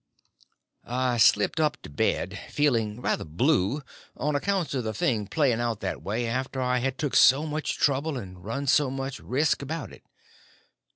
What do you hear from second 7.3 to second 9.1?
much trouble and run so